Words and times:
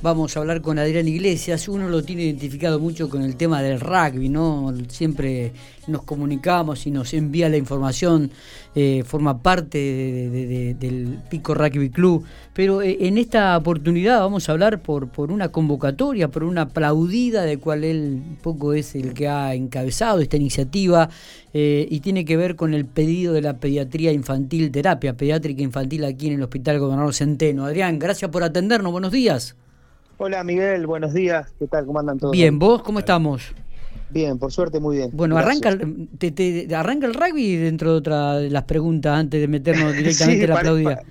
Vamos 0.00 0.36
a 0.36 0.40
hablar 0.40 0.62
con 0.62 0.78
Adrián 0.78 1.08
Iglesias. 1.08 1.66
Uno 1.66 1.88
lo 1.88 2.04
tiene 2.04 2.22
identificado 2.22 2.78
mucho 2.78 3.10
con 3.10 3.22
el 3.22 3.34
tema 3.34 3.62
del 3.62 3.80
rugby, 3.80 4.28
¿no? 4.28 4.72
Siempre 4.86 5.50
nos 5.88 6.04
comunicamos 6.04 6.86
y 6.86 6.92
nos 6.92 7.12
envía 7.14 7.48
la 7.48 7.56
información, 7.56 8.30
eh, 8.76 9.02
forma 9.04 9.42
parte 9.42 10.76
del 10.78 11.18
Pico 11.28 11.52
Rugby 11.52 11.90
Club. 11.90 12.24
Pero 12.54 12.80
eh, 12.80 12.96
en 13.00 13.18
esta 13.18 13.56
oportunidad 13.56 14.20
vamos 14.20 14.48
a 14.48 14.52
hablar 14.52 14.82
por, 14.82 15.08
por 15.08 15.32
una 15.32 15.48
convocatoria, 15.50 16.28
por 16.28 16.44
una 16.44 16.62
aplaudida 16.62 17.42
de 17.42 17.58
cual 17.58 17.82
él 17.82 18.22
un 18.24 18.36
poco 18.36 18.74
es 18.74 18.94
el 18.94 19.14
que 19.14 19.26
ha 19.26 19.52
encabezado 19.56 20.20
esta 20.20 20.36
iniciativa 20.36 21.10
eh, 21.52 21.88
y 21.90 21.98
tiene 21.98 22.24
que 22.24 22.36
ver 22.36 22.54
con 22.54 22.72
el 22.72 22.86
pedido 22.86 23.32
de 23.32 23.42
la 23.42 23.58
pediatría 23.58 24.12
infantil, 24.12 24.70
terapia 24.70 25.16
pediátrica 25.16 25.60
infantil 25.60 26.04
aquí 26.04 26.28
en 26.28 26.34
el 26.34 26.42
Hospital 26.44 26.78
Gobernador 26.78 27.14
Centeno. 27.14 27.64
Adrián, 27.64 27.98
gracias 27.98 28.30
por 28.30 28.44
atendernos. 28.44 28.92
Buenos 28.92 29.10
días. 29.10 29.56
Hola 30.20 30.42
Miguel, 30.42 30.84
buenos 30.88 31.14
días. 31.14 31.46
¿Qué 31.60 31.68
tal? 31.68 31.86
¿Cómo 31.86 32.00
andan 32.00 32.18
todos? 32.18 32.32
Bien, 32.32 32.58
¿vos 32.58 32.82
cómo 32.82 32.98
estamos? 32.98 33.54
Bien, 34.10 34.36
por 34.36 34.50
suerte 34.50 34.80
muy 34.80 34.96
bien. 34.96 35.10
Bueno, 35.12 35.36
arranca, 35.36 35.78
te, 36.18 36.68
arranca 36.74 37.06
el 37.06 37.14
rugby 37.14 37.54
dentro 37.54 37.92
de 37.92 37.98
otra 37.98 38.38
de 38.38 38.50
las 38.50 38.64
preguntas 38.64 39.16
antes 39.16 39.40
de 39.40 39.46
meternos 39.46 39.92
directamente 39.96 40.42
en 40.42 40.50
la 40.50 40.56
aplaudida. 40.56 41.02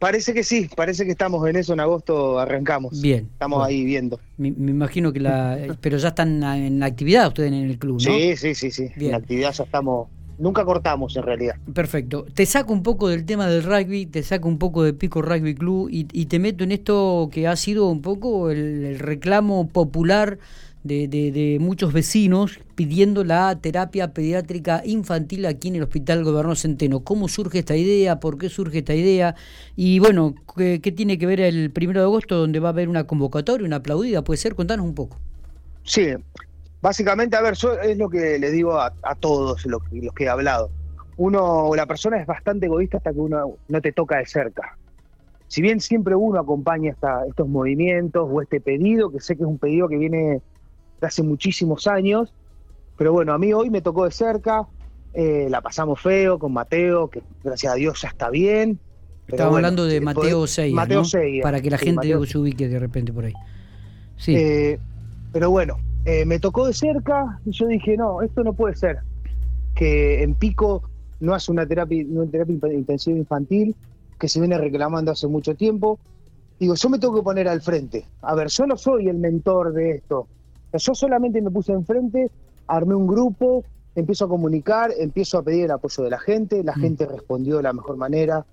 parece 0.00 0.34
que 0.34 0.42
sí, 0.42 0.68
parece 0.74 1.04
que 1.04 1.12
estamos 1.12 1.48
en 1.48 1.54
eso, 1.54 1.74
en 1.74 1.80
agosto 1.80 2.40
arrancamos. 2.40 3.00
Bien. 3.00 3.28
Estamos 3.32 3.64
ahí 3.64 3.84
viendo. 3.84 4.18
Me, 4.36 4.48
imagino 4.48 5.12
que 5.12 5.20
la... 5.20 5.76
pero 5.80 5.98
ya 5.98 6.08
están 6.08 6.42
en 6.42 6.80
la 6.80 6.86
actividad 6.86 7.28
ustedes 7.28 7.52
en 7.52 7.70
el 7.70 7.78
club, 7.78 8.02
¿no? 8.04 8.12
Sí, 8.12 8.36
sí, 8.36 8.56
sí, 8.56 8.72
sí. 8.72 8.88
En 8.96 9.12
la 9.12 9.18
actividad 9.18 9.52
ya 9.52 9.62
estamos 9.62 10.08
nunca 10.40 10.64
cortamos 10.64 11.16
en 11.16 11.22
realidad. 11.22 11.54
Perfecto. 11.72 12.26
Te 12.34 12.46
saco 12.46 12.72
un 12.72 12.82
poco 12.82 13.08
del 13.08 13.24
tema 13.24 13.46
del 13.46 13.62
rugby, 13.62 14.06
te 14.06 14.22
saco 14.22 14.48
un 14.48 14.58
poco 14.58 14.82
de 14.82 14.92
Pico 14.92 15.22
Rugby 15.22 15.54
Club 15.54 15.88
y, 15.90 16.04
te 16.04 16.38
meto 16.38 16.64
en 16.64 16.72
esto 16.72 17.28
que 17.32 17.46
ha 17.46 17.56
sido 17.56 17.88
un 17.88 18.02
poco 18.02 18.50
el, 18.50 18.98
reclamo 18.98 19.68
popular 19.68 20.38
de, 20.82 21.58
muchos 21.60 21.92
vecinos 21.92 22.58
pidiendo 22.74 23.22
la 23.22 23.58
terapia 23.60 24.14
pediátrica 24.14 24.82
infantil 24.84 25.44
aquí 25.46 25.68
en 25.68 25.76
el 25.76 25.82
Hospital 25.82 26.24
Gobernador 26.24 26.56
Centeno. 26.56 27.00
¿Cómo 27.00 27.28
surge 27.28 27.58
esta 27.58 27.76
idea? 27.76 28.18
¿Por 28.20 28.38
qué 28.38 28.48
surge 28.48 28.78
esta 28.78 28.94
idea? 28.94 29.34
Y 29.76 29.98
bueno, 29.98 30.34
¿qué, 30.56 30.80
¿qué, 30.80 30.90
tiene 30.92 31.18
que 31.18 31.26
ver 31.26 31.40
el 31.40 31.70
primero 31.70 32.00
de 32.00 32.06
agosto 32.06 32.36
donde 32.36 32.60
va 32.60 32.70
a 32.70 32.72
haber 32.72 32.88
una 32.88 33.04
convocatoria, 33.04 33.66
una 33.66 33.76
aplaudida? 33.76 34.24
¿Puede 34.24 34.38
ser? 34.38 34.54
Contanos 34.54 34.86
un 34.86 34.94
poco. 34.94 35.18
Sí, 35.84 36.14
Básicamente, 36.82 37.36
a 37.36 37.42
ver, 37.42 37.54
yo 37.54 37.74
es 37.74 37.98
lo 37.98 38.08
que 38.08 38.38
le 38.38 38.50
digo 38.50 38.78
a, 38.78 38.92
todos 39.18 39.66
los, 39.66 39.82
que 40.14 40.24
he 40.24 40.28
hablado. 40.28 40.70
Uno, 41.16 41.70
la 41.76 41.86
persona 41.86 42.18
es 42.18 42.26
bastante 42.26 42.66
egoísta 42.66 42.96
hasta 42.96 43.12
que 43.12 43.18
uno 43.18 43.56
no 43.68 43.80
te 43.82 43.92
toca 43.92 44.18
de 44.18 44.26
cerca. 44.26 44.78
Si 45.48 45.60
bien 45.60 45.80
siempre 45.80 46.14
uno 46.14 46.40
acompaña 46.40 46.94
estos 47.28 47.48
movimientos 47.48 48.26
o 48.30 48.40
este 48.40 48.60
pedido, 48.60 49.10
que 49.10 49.20
sé 49.20 49.36
que 49.36 49.42
es 49.42 49.48
un 49.48 49.58
pedido 49.58 49.88
que 49.88 49.98
viene 49.98 50.40
de 51.00 51.06
hace 51.06 51.22
muchísimos 51.22 51.86
años, 51.86 52.32
pero 52.96 53.12
bueno, 53.12 53.34
a 53.34 53.38
mí 53.38 53.52
hoy 53.52 53.68
me 53.68 53.82
tocó 53.82 54.04
de 54.04 54.12
cerca, 54.12 54.66
eh, 55.12 55.48
la 55.50 55.60
pasamos 55.60 56.00
feo 56.00 56.38
con 56.38 56.52
Mateo, 56.52 57.10
que 57.10 57.22
gracias 57.42 57.72
a 57.72 57.76
Dios 57.76 58.00
ya 58.00 58.08
está 58.08 58.30
bien. 58.30 58.78
Estamos 59.26 59.56
hablando 59.56 59.84
de 59.86 60.00
Mateo 60.00 60.46
6, 60.46 60.72
Mateo 60.72 61.02
Para 61.42 61.60
que 61.60 61.70
la 61.70 61.78
gente 61.78 62.08
se 62.26 62.38
ubique 62.38 62.68
de 62.68 62.78
repente 62.78 63.12
por 63.12 63.24
ahí. 63.26 63.34
Sí. 64.16 64.34
Eh, 64.36 64.78
pero 65.32 65.50
bueno, 65.50 65.78
eh, 66.04 66.24
me 66.24 66.38
tocó 66.38 66.66
de 66.66 66.72
cerca 66.72 67.40
y 67.44 67.52
yo 67.52 67.66
dije, 67.66 67.96
no, 67.96 68.22
esto 68.22 68.42
no 68.42 68.52
puede 68.52 68.74
ser. 68.74 68.98
Que 69.74 70.22
en 70.22 70.34
Pico 70.34 70.82
no 71.20 71.34
hace 71.34 71.52
una 71.52 71.66
terapia, 71.66 72.04
una 72.08 72.30
terapia 72.30 72.56
intensiva 72.72 73.18
infantil 73.18 73.76
que 74.18 74.28
se 74.28 74.40
viene 74.40 74.58
reclamando 74.58 75.12
hace 75.12 75.26
mucho 75.26 75.54
tiempo. 75.54 75.98
Digo, 76.58 76.74
yo 76.74 76.88
me 76.88 76.98
tengo 76.98 77.14
que 77.14 77.22
poner 77.22 77.48
al 77.48 77.60
frente. 77.60 78.04
A 78.22 78.34
ver, 78.34 78.48
yo 78.48 78.66
no 78.66 78.76
soy 78.76 79.08
el 79.08 79.18
mentor 79.18 79.72
de 79.72 79.92
esto. 79.92 80.26
Yo 80.72 80.94
solamente 80.94 81.40
me 81.40 81.50
puse 81.50 81.72
enfrente, 81.72 82.30
armé 82.66 82.94
un 82.94 83.06
grupo, 83.06 83.64
empiezo 83.94 84.26
a 84.26 84.28
comunicar, 84.28 84.90
empiezo 84.98 85.38
a 85.38 85.42
pedir 85.42 85.64
el 85.64 85.70
apoyo 85.70 86.04
de 86.04 86.10
la 86.10 86.18
gente, 86.18 86.62
la 86.62 86.76
mm. 86.76 86.80
gente 86.80 87.06
respondió 87.06 87.56
de 87.56 87.62
la 87.62 87.72
mejor 87.72 87.96
manera. 87.96 88.44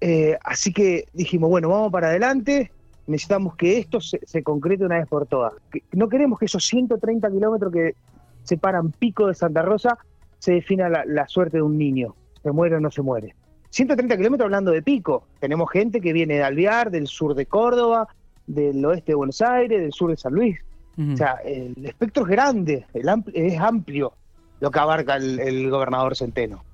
Eh, 0.00 0.36
así 0.44 0.72
que 0.72 1.06
dijimos, 1.12 1.50
bueno, 1.50 1.68
vamos 1.68 1.90
para 1.90 2.08
adelante, 2.08 2.70
necesitamos 3.08 3.56
que 3.56 3.78
esto 3.78 4.00
se, 4.00 4.42
concrete 4.42 4.84
una 4.84 4.98
vez 4.98 5.08
por 5.08 5.26
todas. 5.26 5.54
No 5.92 6.08
queremos 6.08 6.38
que 6.38 6.44
esos 6.44 6.64
130 6.66 7.30
kilómetros 7.30 7.72
que 7.72 7.94
separan 8.44 8.92
Pico 8.92 9.26
de 9.26 9.34
Santa 9.34 9.62
Rosa 9.62 9.98
se 10.38 10.52
defina 10.52 10.88
la, 10.88 11.26
suerte 11.26 11.56
de 11.56 11.62
un 11.62 11.76
niño, 11.76 12.14
se 12.42 12.52
muere 12.52 12.76
o 12.76 12.80
no 12.80 12.90
se 12.90 13.02
muere. 13.02 13.34
130 13.70 14.16
kilómetros 14.16 14.46
hablando 14.46 14.70
de 14.70 14.82
Pico. 14.82 15.26
Tenemos 15.40 15.70
gente 15.70 16.00
que 16.00 16.12
viene 16.12 16.34
de 16.34 16.42
Alvear, 16.44 16.90
del 16.90 17.06
sur 17.06 17.34
de 17.34 17.46
Córdoba, 17.46 18.08
del 18.46 18.84
oeste 18.84 19.12
de 19.12 19.16
Buenos 19.16 19.42
Aires, 19.42 19.80
del 19.80 19.92
sur 19.92 20.10
de 20.10 20.16
San 20.16 20.34
Luis. 20.34 20.58
O 20.98 21.16
sea, 21.16 21.34
el 21.44 21.84
espectro 21.84 22.24
es 22.24 22.28
grande, 22.28 22.84
es 22.92 23.58
amplio 23.60 24.14
lo 24.58 24.70
que 24.72 24.78
abarca 24.80 25.16
el, 25.16 25.70
gobernador 25.70 26.16
Centeno. 26.16 26.64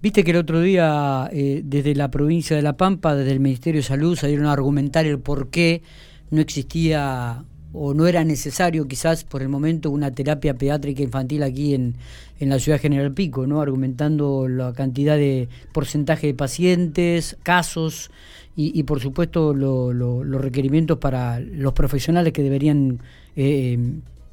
Viste 0.00 0.22
que 0.22 0.30
el 0.30 0.36
otro 0.36 0.60
día, 0.60 1.28
eh, 1.32 1.62
desde 1.64 1.92
la 1.96 2.08
provincia 2.08 2.54
de 2.54 2.62
La 2.62 2.76
Pampa, 2.76 3.16
desde 3.16 3.32
el 3.32 3.40
Ministerio 3.40 3.80
de 3.80 3.86
Salud, 3.86 4.16
salieron 4.16 4.46
a 4.46 4.52
argumentar 4.52 5.06
el 5.06 5.18
por 5.18 5.50
qué 5.50 5.82
no 6.30 6.40
existía 6.40 7.44
o 7.72 7.94
no 7.94 8.06
era 8.06 8.22
necesario 8.22 8.86
quizás 8.86 9.24
por 9.24 9.42
el 9.42 9.48
momento 9.48 9.90
una 9.90 10.12
terapia 10.12 10.54
pediátrica 10.54 11.02
infantil 11.02 11.42
aquí 11.42 11.74
en, 11.74 11.96
en 12.38 12.48
la 12.48 12.60
ciudad 12.60 12.80
General 12.80 13.12
Pico, 13.12 13.48
¿no? 13.48 13.60
argumentando 13.60 14.46
la 14.46 14.72
cantidad 14.72 15.16
de 15.16 15.48
porcentaje 15.72 16.28
de 16.28 16.34
pacientes, 16.34 17.36
casos 17.42 18.12
y, 18.54 18.82
por 18.84 19.00
supuesto 19.00 19.52
los 19.52 20.42
requerimientos 20.42 20.98
para 20.98 21.40
los 21.40 21.72
profesionales 21.74 22.32
que 22.32 22.42
deberían 22.42 23.00
eh, 23.36 23.78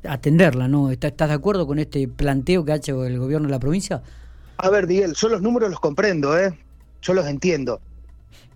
atenderla. 0.08 0.68
¿no? 0.68 0.92
¿Estás 0.92 1.28
de 1.28 1.34
acuerdo 1.34 1.66
con 1.66 1.80
este 1.80 2.08
planteo 2.08 2.64
que 2.66 2.72
ha 2.72 2.76
hecho 2.76 3.06
el 3.06 3.20
gobierno 3.20 3.48
de 3.48 3.52
la 3.52 3.60
provincia? 3.60 4.02
A 4.58 4.70
ver, 4.70 4.88
Miguel, 4.88 5.14
yo 5.14 5.30
los 5.30 5.42
números 5.42 5.70
los 5.70 5.80
comprendo, 5.80 6.38
¿eh? 6.38 6.58
Yo 7.02 7.14
los 7.14 7.26
entiendo. 7.28 7.82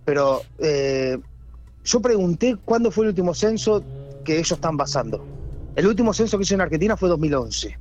Pero 0.06 0.42
eh, 0.60 1.20
yo 1.84 2.02
pregunté 2.02 2.58
cuándo 2.66 2.92
fue 2.92 3.06
el 3.06 3.10
último 3.10 3.34
censo 3.34 3.84
que 4.24 4.36
ellos 4.36 4.52
están 4.52 4.78
basando. 4.78 5.24
El 5.76 5.88
último 5.88 6.14
censo 6.14 6.38
que 6.38 6.44
hizo 6.44 6.56
en 6.56 6.62
Argentina 6.62 6.98
fue 6.98 7.09
2011. 7.09 7.78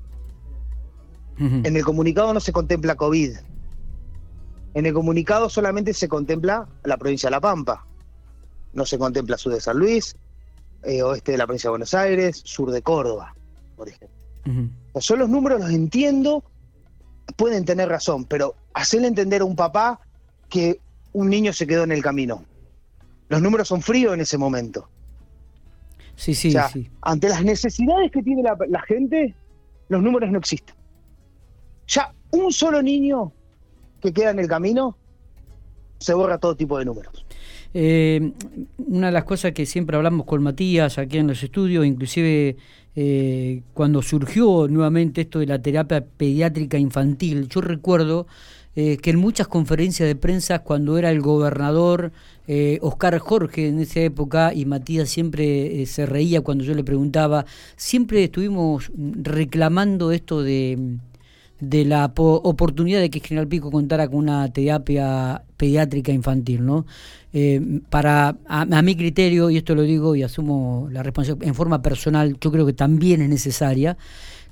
En 1.41 1.77
el 1.77 1.85
comunicado 1.85 2.35
no 2.35 2.41
se 2.41 2.53
contempla 2.53 2.97
COVID. 2.97 3.37
En 4.75 4.87
el 4.87 4.93
comunicado 4.93 5.49
solamente 5.49 5.95
se 5.95 6.09
contempla 6.09 6.69
la 6.83 6.97
provincia 6.97 7.29
de 7.29 7.31
La 7.31 7.41
Pampa. 7.41 7.87
No 8.73 8.85
se 8.85 8.99
contempla 8.99 9.39
sur 9.39 9.53
de 9.53 9.61
San 9.61 9.79
Luis, 9.79 10.17
eh, 10.83 11.03
oeste 11.03 11.33
de 11.33 11.39
la 11.39 11.47
provincia 11.47 11.69
de 11.69 11.73
Buenos 11.73 11.95
Aires, 11.95 12.41
sur 12.45 12.71
de 12.73 12.83
Córdoba, 12.83 13.35
por 13.77 13.89
ejemplo. 13.89 14.17
Yo 14.95 15.17
los 15.17 15.29
números 15.29 15.61
los 15.61 15.71
entiendo 15.71 16.43
pueden 17.37 17.65
tener 17.65 17.89
razón, 17.89 18.25
pero 18.25 18.55
hacerle 18.75 19.09
entender 19.09 19.43
a 19.43 19.45
un 19.45 19.57
papá 19.57 20.01
que 20.49 20.81
un 21.13 21.29
niño 21.29 21.53
se 21.53 21.67
quedó 21.67 21.85
en 21.85 21.93
el 21.93 22.03
camino. 22.03 22.45
Los 23.29 23.43
números 23.43 23.69
son 23.69 23.83
fríos 23.83 24.15
en 24.15 24.21
ese 24.21 24.39
momento. 24.39 24.89
Sí, 26.17 26.35
sí, 26.35 26.53
sí. 26.73 26.91
Ante 27.03 27.29
las 27.29 27.45
necesidades 27.45 28.11
que 28.11 28.23
tiene 28.23 28.43
la, 28.43 28.83
gente, 28.83 29.35
los 29.89 30.03
números 30.03 30.31
no 30.31 30.39
existen. 30.39 30.75
Ya 31.87 32.13
un 32.31 32.53
solo 32.53 32.83
niño 32.83 33.33
que 34.01 34.13
queda 34.13 34.31
en 34.31 34.39
el 34.41 34.49
camino, 34.49 34.97
se 35.99 36.15
borra 36.15 36.39
todo 36.39 36.57
tipo 36.57 36.79
de 36.79 36.85
números. 36.85 37.25
Eh, 37.75 38.33
una 38.79 39.07
de 39.09 39.13
las 39.13 39.25
cosas 39.25 39.53
que 39.53 39.67
siempre 39.67 39.97
hablamos 39.97 40.27
con 40.27 40.43
Matías 40.43 40.99
aquí 40.99 41.19
en 41.19 41.27
los 41.27 41.43
estudios, 41.43 41.85
inclusive 41.85 42.57
eh, 43.01 43.63
cuando 43.75 44.03
surgió 44.03 44.67
nuevamente 44.67 45.21
esto 45.21 45.39
de 45.39 45.47
la 45.47 45.63
terapia 45.63 46.05
pediátrica 46.05 46.79
infantil, 46.79 47.47
yo 47.49 47.61
recuerdo 47.61 48.27
eh, 48.75 48.97
que 48.97 49.11
en 49.11 49.21
muchas 49.21 49.47
conferencias 49.47 50.09
de 50.09 50.17
prensa, 50.17 50.65
cuando 50.65 50.99
era 50.99 51.13
el 51.13 51.21
gobernador 51.21 52.11
eh, 52.49 52.81
Oscar 52.83 53.17
Jorge 53.19 53.69
en 53.69 53.79
esa 53.79 54.01
época, 54.01 54.53
y 54.53 54.65
Matías 54.65 55.11
siempre 55.11 55.87
se 55.87 56.07
reía 56.07 56.41
cuando 56.41 56.65
yo 56.65 56.75
le 56.75 56.83
preguntaba, 56.83 57.47
siempre 57.77 58.25
estuvimos 58.25 58.91
reclamando 58.97 60.11
esto 60.11 60.43
de 60.43 60.99
de 61.61 61.85
la 61.85 62.13
oportunidad 62.17 63.01
de 63.01 63.11
que 63.11 63.21
General 63.21 63.49
Pico 63.49 63.71
contara 63.71 64.09
con 64.09 64.19
una 64.19 64.53
terapia 64.53 65.43
pediátrica 65.57 66.13
infantil, 66.13 66.65
¿no? 66.65 66.87
Eh, 67.33 67.81
para 67.91 68.39
a, 68.47 68.83
mi 68.83 68.97
criterio, 68.97 69.51
y 69.51 69.59
esto 69.59 69.75
lo 69.75 69.83
digo 69.83 70.17
y 70.17 70.23
asumo 70.23 70.89
la 70.91 71.03
responsabilidad 71.03 71.49
en 71.49 71.55
forma 71.55 71.83
personal, 71.83 72.39
yo 72.41 72.51
creo 72.51 72.65
que 72.65 72.73
también 72.73 73.21
es 73.21 73.29
necesaria. 73.29 73.99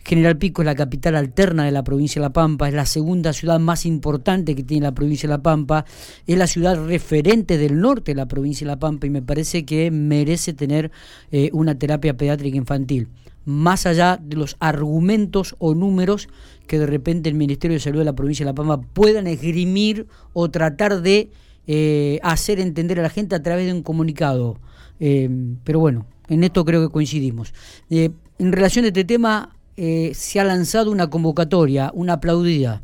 General 0.04 0.36
Pico 0.36 0.62
es 0.62 0.66
la 0.66 0.76
capital 0.76 1.16
alterna 1.16 1.64
de 1.64 1.72
la 1.72 1.82
provincia 1.82 2.20
de 2.20 2.26
La 2.26 2.32
Pampa, 2.32 2.68
es 2.68 2.74
la 2.74 2.86
segunda 2.86 3.32
ciudad 3.32 3.58
más 3.58 3.86
importante 3.86 4.54
que 4.54 4.62
tiene 4.62 4.84
la 4.84 4.94
provincia 4.94 5.26
de 5.26 5.34
La 5.34 5.42
Pampa, 5.42 5.84
es 6.26 6.38
la 6.38 6.46
ciudad 6.46 6.86
referente 6.86 7.58
del 7.58 7.80
norte 7.80 8.12
de 8.12 8.16
la 8.16 8.26
provincia 8.26 8.64
de 8.64 8.72
La 8.72 8.78
Pampa 8.78 9.06
y 9.06 9.10
me 9.10 9.22
parece 9.22 9.64
que 9.64 9.90
merece 9.90 10.52
tener 10.52 10.92
eh, 11.32 11.50
una 11.52 11.76
terapia 11.76 12.16
pediátrica 12.16 12.56
infantil 12.56 13.08
más 13.46 13.86
allá 13.86 14.18
de 14.20 14.36
los 14.36 14.56
argumentos 14.58 15.54
o 15.58 15.74
números 15.74 16.28
que 16.66 16.80
de 16.80 16.86
repente 16.86 17.28
el 17.28 17.36
Ministerio 17.36 17.76
de 17.76 17.80
Salud 17.80 18.00
de 18.00 18.04
la 18.04 18.16
provincia 18.16 18.44
de 18.44 18.50
La 18.50 18.54
Pampa 18.54 18.80
puedan 18.92 19.28
esgrimir 19.28 20.08
o 20.32 20.50
tratar 20.50 21.00
de 21.00 21.30
eh, 21.66 22.20
hacer 22.22 22.60
entender 22.60 22.98
a 23.00 23.02
la 23.02 23.10
gente 23.10 23.34
a 23.34 23.42
través 23.42 23.66
de 23.66 23.72
un 23.72 23.82
comunicado. 23.82 24.58
Eh, 25.00 25.28
pero 25.64 25.80
bueno, 25.80 26.06
en 26.28 26.44
esto 26.44 26.64
creo 26.64 26.86
que 26.86 26.92
coincidimos. 26.92 27.52
Eh, 27.90 28.10
en 28.38 28.52
relación 28.52 28.84
a 28.84 28.88
este 28.88 29.04
tema, 29.04 29.52
se 29.76 30.40
ha 30.40 30.44
lanzado 30.44 30.90
una 30.90 31.10
convocatoria, 31.10 31.90
una 31.94 32.14
aplaudida. 32.14 32.82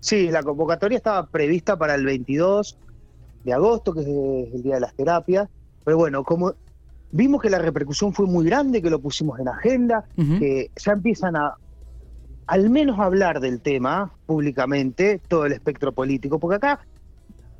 Sí, 0.00 0.30
la 0.30 0.42
convocatoria 0.42 0.96
estaba 0.98 1.26
prevista 1.26 1.78
para 1.78 1.94
el 1.94 2.04
22 2.04 2.76
de 3.44 3.52
agosto, 3.52 3.94
que 3.94 4.00
es 4.00 4.54
el 4.54 4.62
día 4.64 4.74
de 4.74 4.80
las 4.80 4.94
terapias, 4.94 5.48
pero 5.84 5.96
bueno, 5.96 6.24
como 6.24 6.54
vimos 7.12 7.40
que 7.40 7.50
la 7.50 7.58
repercusión 7.58 8.12
fue 8.12 8.26
muy 8.26 8.44
grande, 8.46 8.82
que 8.82 8.90
lo 8.90 8.98
pusimos 8.98 9.38
en 9.38 9.48
agenda, 9.48 10.04
que 10.16 10.70
ya 10.76 10.92
empiezan 10.92 11.36
a 11.36 11.54
al 12.48 12.70
menos 12.70 12.98
hablar 12.98 13.40
del 13.40 13.60
tema 13.60 14.10
públicamente, 14.26 15.20
todo 15.28 15.44
el 15.46 15.52
espectro 15.52 15.92
político, 15.92 16.38
porque 16.38 16.56
acá, 16.56 16.80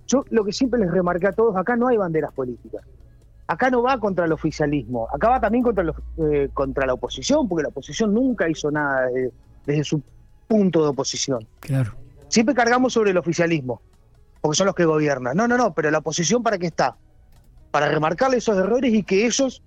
yo 0.08 0.24
lo 0.30 0.44
que 0.44 0.52
siempre 0.52 0.80
les 0.80 0.90
remarqué 0.90 1.28
a 1.28 1.32
todos, 1.32 1.54
acá 1.56 1.76
no 1.76 1.86
hay 1.86 1.98
banderas 1.98 2.32
políticas. 2.32 2.82
Acá 3.46 3.70
no 3.70 3.82
va 3.82 3.98
contra 3.98 4.24
el 4.24 4.32
oficialismo, 4.32 5.08
acá 5.12 5.30
va 5.30 5.40
también 5.40 5.62
contra, 5.62 5.84
eh, 6.18 6.50
contra 6.52 6.86
la 6.86 6.94
oposición, 6.94 7.48
porque 7.48 7.62
la 7.62 7.68
oposición 7.68 8.12
nunca 8.12 8.48
hizo 8.48 8.70
nada 8.70 9.08
desde, 9.64 9.84
su 9.84 10.02
punto 10.46 10.82
de 10.82 10.88
oposición. 10.88 11.46
Claro. 11.60 11.92
Siempre 12.28 12.54
cargamos 12.54 12.92
sobre 12.92 13.10
el 13.10 13.18
oficialismo, 13.18 13.80
porque 14.40 14.56
son 14.56 14.66
los 14.66 14.74
que 14.74 14.84
gobiernan. 14.84 15.36
No, 15.36 15.48
no, 15.48 15.56
no, 15.56 15.72
pero 15.72 15.90
la 15.90 15.98
oposición 15.98 16.42
para 16.42 16.58
qué 16.58 16.66
está? 16.66 16.96
Para 17.70 17.88
remarcarle 17.88 18.38
esos 18.38 18.56
errores 18.56 18.92
y 18.92 19.02
que 19.02 19.26
ellos 19.26 19.62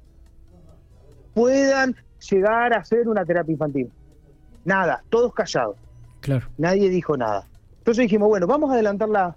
puedan 1.33 1.95
llegar 2.29 2.73
a 2.73 2.79
hacer 2.79 3.07
una 3.07 3.25
terapia 3.25 3.53
infantil. 3.53 3.91
Nada, 4.63 5.03
todos 5.09 5.33
callados. 5.33 5.77
Claro. 6.19 6.47
Nadie 6.57 6.89
dijo 6.89 7.17
nada. 7.17 7.47
Entonces 7.79 8.03
dijimos, 8.03 8.29
bueno, 8.29 8.45
vamos 8.45 8.69
a 8.69 8.73
adelantar 8.73 9.09
la, 9.09 9.35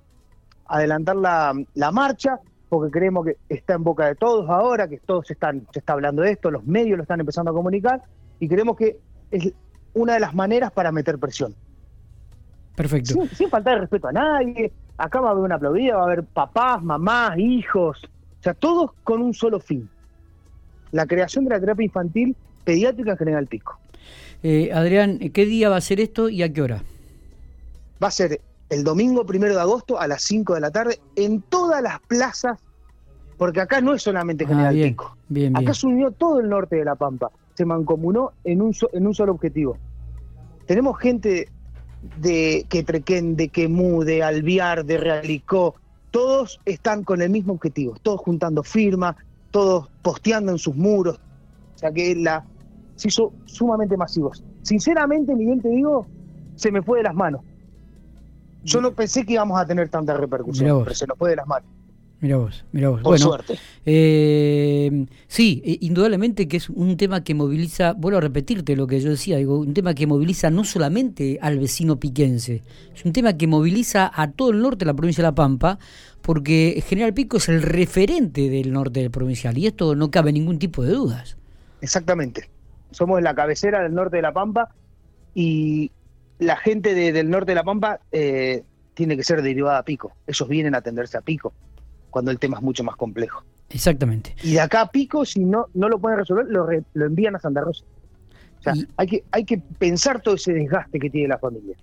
adelantar 0.67 1.17
la, 1.17 1.93
marcha, 1.93 2.39
porque 2.69 2.91
creemos 2.91 3.27
que 3.27 3.37
está 3.49 3.75
en 3.75 3.85
boca 3.85 4.07
de 4.07 4.15
todos 4.15 4.49
ahora, 4.49 4.89
que 4.89 4.99
todos 4.99 5.31
están, 5.31 5.67
se 5.73 5.79
está 5.79 5.93
hablando 5.93 6.23
de 6.23 6.33
esto, 6.33 6.51
los 6.51 6.65
medios 6.65 6.97
lo 6.97 7.03
están 7.03 7.21
empezando 7.21 7.51
a 7.51 7.55
comunicar, 7.55 8.03
y 8.41 8.49
creemos 8.49 8.77
que 8.77 8.99
es 9.31 9.53
una 9.93 10.15
de 10.15 10.21
las 10.21 10.35
maneras 10.35 10.73
para 10.73 10.91
meter 10.93 11.19
presión. 11.19 11.55
Perfecto. 12.75 13.15
Sin, 13.15 13.29
sin 13.29 13.51
faltar 13.51 13.75
de 13.75 13.81
respeto 13.83 14.09
a 14.09 14.13
nadie, 14.13 14.73
acá 14.97 15.21
va 15.21 15.29
a 15.29 15.33
haber 15.33 15.45
una 15.45 15.55
aplaudida, 15.57 15.97
va 15.97 16.03
a 16.03 16.07
haber 16.07 16.25
papás, 16.25 16.83
mamás, 16.83 17.39
hijos, 17.39 18.03
o 18.05 18.43
sea, 18.43 18.55
todos 18.55 18.91
con 19.05 19.23
un 19.23 19.33
solo 19.33 19.61
fin. 19.61 19.89
La 20.93 21.07
creación 21.07 21.45
de 21.45 21.51
la 21.51 21.61
terapia 21.61 21.85
infantil 21.85 22.37
pediátrica 22.65 23.13
en 23.13 23.17
General 23.17 23.47
Pico. 23.47 23.79
Eh, 24.43 24.71
Adrián, 24.73 25.19
¿qué 25.19 25.47
día 25.47 25.71
va 25.71 25.77
a 25.77 25.81
ser 25.81 26.01
esto 26.01 26.29
y 26.29 26.43
a 26.43 26.53
qué 26.53 26.61
hora? 26.61 26.83
Va 28.03 28.09
a 28.09 28.11
ser 28.11 28.41
el 28.71 28.85
domingo 28.85 29.25
primero 29.27 29.55
de 29.55 29.61
agosto 29.61 29.99
a 29.99 30.07
las 30.07 30.23
5 30.23 30.55
de 30.55 30.61
la 30.61 30.71
tarde 30.71 31.01
en 31.17 31.43
todas 31.43 31.83
las 31.83 32.01
plazas, 32.01 32.59
porque 33.37 33.61
acá 33.61 33.81
no 33.81 33.95
es 33.95 34.03
solamente 34.03 34.45
ah, 34.45 34.49
General 34.49 34.75
Pico. 34.75 35.17
acá 35.55 35.75
se 35.75 35.87
unió 35.87 36.11
todo 36.11 36.41
el 36.41 36.49
norte 36.49 36.77
de 36.77 36.85
La 36.85 36.95
Pampa, 36.95 37.31
se 37.55 37.65
mancomunó 37.65 38.33
en 38.45 38.63
un, 38.63 38.75
en 38.93 39.07
un 39.07 39.15
solo 39.15 39.33
objetivo. 39.33 39.77
Tenemos 40.67 40.99
gente 40.99 41.49
de 42.21 42.67
Quetrequén, 42.69 43.37
de 43.37 43.49
Quemú, 43.49 44.05
de 44.05 44.23
Alviar, 44.23 44.85
de 44.85 44.99
Realicó, 44.99 45.75
todos 46.15 46.61
están 46.65 47.03
con 47.03 47.23
el 47.23 47.31
mismo 47.31 47.55
objetivo, 47.55 47.97
todos 48.03 48.21
juntando 48.21 48.63
firmas, 48.63 49.17
todos 49.51 49.91
posteando 50.03 50.53
en 50.53 50.59
sus 50.59 50.77
muros. 50.77 51.21
O 51.75 51.79
sea 51.79 51.91
que 51.91 52.15
la, 52.15 52.45
se 52.95 53.09
hizo 53.09 53.33
sumamente 53.47 53.97
masivos. 53.97 54.45
Sinceramente, 54.63 55.35
Miguel, 55.35 55.61
te 55.61 55.71
digo, 55.71 56.07
se 56.55 56.71
me 56.71 56.83
fue 56.83 56.99
de 56.99 57.05
las 57.05 57.15
manos. 57.15 57.41
Yo 58.65 58.81
no 58.81 58.93
pensé 58.93 59.25
que 59.25 59.35
íbamos 59.35 59.61
a 59.61 59.67
tener 59.67 59.89
tanta 59.89 60.17
repercusión, 60.17 60.83
pero 60.85 60.95
se 60.95 61.07
nos 61.07 61.19
fue 61.19 61.31
de 61.31 61.37
las 61.37 61.47
manos. 61.47 61.69
Mira 62.21 62.39
vos, 62.39 62.65
mira 62.73 62.89
vos. 62.89 63.03
Por 63.03 63.19
suerte. 63.19 63.59
Eh, 63.85 65.07
sí, 65.27 65.63
eh, 65.65 65.77
indudablemente 65.83 66.49
que 66.49 66.57
es 66.57 66.71
un 66.71 66.97
tema 66.97 67.23
que 67.23 67.35
moviliza, 67.35 67.93
vuelvo 67.93 68.17
a 68.17 68.21
repetirte 68.23 68.77
lo 68.77 68.87
que 68.87 68.99
yo 69.01 69.11
decía, 69.11 69.37
digo, 69.37 69.59
un 69.59 69.75
tema 69.75 69.93
que 69.93 70.07
moviliza 70.07 70.49
no 70.49 70.65
solamente 70.65 71.39
al 71.43 71.59
vecino 71.59 72.01
piquense, 72.01 72.63
es 72.95 73.05
un 73.05 73.13
tema 73.13 73.37
que 73.37 73.47
moviliza 73.47 74.11
a 74.15 74.31
todo 74.31 74.51
el 74.51 74.63
norte 74.63 74.81
de 74.81 74.87
la 74.87 74.95
provincia 74.95 75.23
de 75.23 75.29
La 75.29 75.35
Pampa, 75.35 75.79
porque 76.23 76.83
General 76.87 77.13
Pico 77.13 77.37
es 77.37 77.49
el 77.51 77.61
referente 77.61 78.49
del 78.49 78.73
norte 78.73 79.01
del 79.01 79.11
provincial, 79.11 79.59
y 79.59 79.67
esto 79.67 79.95
no 79.95 80.11
cabe 80.11 80.33
ningún 80.33 80.59
tipo 80.59 80.83
de 80.83 80.93
dudas. 80.93 81.37
Exactamente 81.83 82.49
somos 82.95 83.21
la 83.23 83.35
cabecera 83.35 83.83
del 83.83 83.95
norte 83.95 84.17
de 84.17 84.23
La 84.23 84.33
Pampa 84.33 84.71
y 85.35 85.91
la 86.39 86.57
gente 86.57 86.95
del 86.95 87.31
norte 87.31 87.53
de 87.53 87.57
La 87.57 87.65
Pampa 87.65 88.01
eh, 88.13 88.63
tiene 88.95 89.17
que 89.17 89.25
ser 89.25 89.43
derivada 89.43 89.79
a 89.79 89.83
Pico. 89.85 90.13
Ellos 90.27 90.49
vienen 90.49 90.75
a 90.75 90.79
atenderse 90.79 91.17
a 91.17 91.21
Pico 91.21 91.53
cuando 92.11 92.31
el 92.31 92.39
tema 92.39 92.59
es 92.59 92.63
mucho 92.63 92.85
más 92.85 92.97
complejo. 92.97 93.43
Exactamente. 93.71 94.35
Y 94.43 94.53
de 94.53 94.61
acá 94.61 94.83
a 94.83 94.91
Pico, 94.91 95.25
si 95.25 95.45
no, 95.45 95.67
no 95.75 95.89
lo 95.89 95.99
pueden 95.99 96.19
resolver, 96.19 96.47
lo, 96.49 96.69
lo 96.95 97.07
envían 97.07 97.35
a 97.37 97.41
Santa 97.41 97.61
Rosa. 97.61 97.85
O 98.61 98.63
sea, 98.63 98.75
hay, 98.97 99.07
que, 99.07 99.25
hay 99.31 99.45
que 99.45 99.59
pensar 99.79 100.23
todo 100.23 100.37
ese 100.37 100.53
desgaste 100.53 100.99
que 100.99 101.11
tiene 101.11 101.29
la 101.29 101.39
familia. 101.39 101.77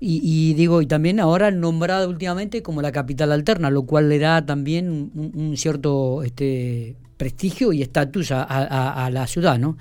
Y, 0.00 0.54
digo, 0.54 0.80
y 0.80 0.86
también 0.86 1.18
ahora 1.18 1.50
nombrada 1.50 2.06
últimamente 2.06 2.62
como 2.62 2.82
la 2.82 2.92
capital 2.92 3.32
alterna, 3.32 3.68
lo 3.68 3.82
cual 3.82 4.08
le 4.08 4.20
da 4.20 4.46
también 4.46 5.10
un, 5.12 5.56
cierto 5.56 6.22
este, 6.22 6.94
prestigio 7.18 7.72
y 7.72 7.82
estatus 7.82 8.30
a, 8.30 9.10
la 9.12 9.26
ciudad, 9.26 9.58
¿no? 9.58 9.76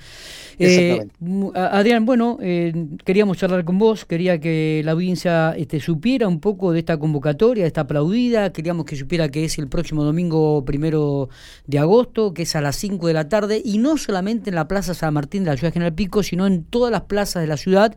Eh, 0.60 1.08
Adrián, 1.54 2.06
bueno, 2.06 2.40
eh, 2.42 2.74
queríamos 3.06 3.38
charlar 3.38 3.64
con 3.64 3.78
vos, 3.78 4.06
quería 4.06 4.40
que 4.40 4.82
la 4.84 4.94
audiencia 4.94 5.54
este, 5.56 5.80
supiera 5.80 6.28
un 6.28 6.40
poco 6.40 6.72
de 6.72 6.80
esta 6.80 6.98
convocatoria, 6.98 7.64
de 7.64 7.68
esta 7.68 7.82
aplaudida, 7.82 8.52
queríamos 8.52 8.86
que 8.86 8.96
supiera 8.96 9.30
que 9.30 9.46
es 9.46 9.58
el 9.60 9.70
próximo 9.70 10.04
domingo 10.04 10.66
primero 10.66 11.30
de 11.68 11.80
agosto, 11.80 12.34
que 12.34 12.42
es 12.42 12.56
a 12.56 12.62
las 12.62 12.76
5 12.76 13.08
de 13.08 13.14
la 13.14 13.30
tarde, 13.30 13.62
y 13.64 13.78
no 13.78 13.98
solamente 13.98 14.50
en 14.50 14.56
la 14.56 14.68
Plaza 14.68 14.96
San 14.96 15.14
Martín 15.14 15.44
de 15.44 15.52
la 15.52 15.58
Ciudad 15.58 15.72
General 15.72 15.94
Pico, 15.94 16.24
sino 16.24 16.48
en 16.48 16.64
todas 16.64 16.92
las 16.92 17.02
plazas 17.02 17.42
de 17.44 17.48
la 17.48 17.58
ciudad 17.58 17.96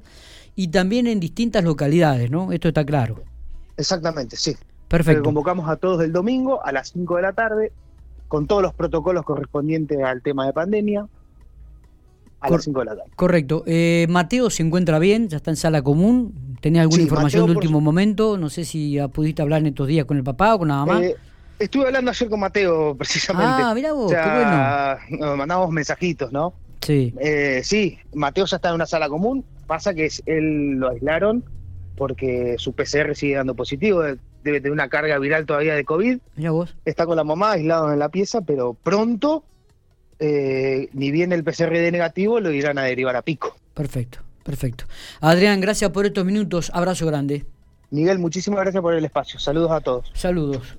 y 0.54 0.68
también 0.68 1.06
en 1.06 1.18
distintas 1.18 1.64
localidades, 1.64 2.30
¿no? 2.30 2.52
Esto 2.52 2.68
está 2.68 2.84
claro. 2.84 3.22
Exactamente, 3.78 4.36
sí. 4.36 4.54
Perfecto. 4.88 5.22
convocamos 5.22 5.68
a 5.70 5.76
todos 5.76 6.02
el 6.02 6.12
domingo 6.12 6.64
a 6.64 6.72
las 6.72 6.90
5 6.90 7.16
de 7.16 7.22
la 7.22 7.32
tarde, 7.32 7.72
con 8.30 8.46
todos 8.46 8.62
los 8.62 8.72
protocolos 8.72 9.24
correspondientes 9.24 9.98
al 10.04 10.22
tema 10.22 10.46
de 10.46 10.52
pandemia, 10.52 11.08
a 12.38 12.48
las 12.48 12.62
5 12.62 12.78
de 12.78 12.84
la 12.84 12.96
tarde. 12.96 13.10
Correcto. 13.16 13.64
Eh, 13.66 14.06
Mateo 14.08 14.50
se 14.50 14.62
encuentra 14.62 15.00
bien, 15.00 15.28
ya 15.28 15.38
está 15.38 15.50
en 15.50 15.56
sala 15.56 15.82
común. 15.82 16.56
¿Tenía 16.60 16.82
alguna 16.82 17.02
información 17.02 17.46
de 17.46 17.52
último 17.56 17.80
momento? 17.80 18.38
No 18.38 18.48
sé 18.48 18.64
si 18.64 18.96
pudiste 19.12 19.42
hablar 19.42 19.62
en 19.62 19.66
estos 19.66 19.88
días 19.88 20.06
con 20.06 20.16
el 20.16 20.22
papá 20.22 20.54
o 20.54 20.60
con 20.60 20.68
la 20.68 20.76
mamá. 20.76 21.02
Eh, 21.02 21.16
estuve 21.58 21.86
hablando 21.86 22.12
ayer 22.12 22.28
con 22.30 22.38
Mateo, 22.38 22.94
precisamente. 22.98 23.62
Ah, 23.64 23.72
mira 23.74 23.92
vos, 23.94 24.12
qué 24.12 24.16
bueno. 24.16 25.26
Nos 25.26 25.36
mandamos 25.36 25.70
mensajitos, 25.70 26.30
¿no? 26.30 26.54
Sí. 26.82 27.12
Eh, 27.18 27.62
sí, 27.64 27.98
Mateo 28.14 28.46
ya 28.46 28.56
está 28.58 28.68
en 28.68 28.76
una 28.76 28.86
sala 28.86 29.08
común. 29.08 29.44
Pasa 29.66 29.92
que 29.92 30.08
él 30.26 30.74
lo 30.74 30.90
aislaron 30.90 31.44
porque 31.96 32.54
su 32.58 32.74
PCR 32.74 33.16
sigue 33.16 33.34
dando 33.34 33.56
positivo. 33.56 34.04
Debe 34.42 34.60
tener 34.60 34.72
una 34.72 34.88
carga 34.88 35.18
viral 35.18 35.46
todavía 35.46 35.74
de 35.74 35.84
COVID. 35.84 36.18
Mira 36.36 36.50
vos. 36.50 36.74
Está 36.84 37.06
con 37.06 37.16
la 37.16 37.24
mamá 37.24 37.52
aislado 37.52 37.92
en 37.92 37.98
la 37.98 38.08
pieza, 38.08 38.40
pero 38.40 38.74
pronto, 38.74 39.44
eh, 40.18 40.88
ni 40.92 41.10
bien 41.10 41.32
el 41.32 41.44
PCR 41.44 41.72
de 41.72 41.92
negativo, 41.92 42.40
lo 42.40 42.50
irán 42.52 42.78
a 42.78 42.82
derivar 42.82 43.16
a 43.16 43.22
pico. 43.22 43.56
Perfecto, 43.74 44.20
perfecto. 44.42 44.84
Adrián, 45.20 45.60
gracias 45.60 45.90
por 45.90 46.06
estos 46.06 46.24
minutos. 46.24 46.70
Abrazo 46.74 47.06
grande. 47.06 47.44
Miguel, 47.90 48.18
muchísimas 48.18 48.60
gracias 48.60 48.82
por 48.82 48.94
el 48.94 49.04
espacio. 49.04 49.40
Saludos 49.40 49.72
a 49.72 49.80
todos. 49.80 50.10
Saludos. 50.14 50.76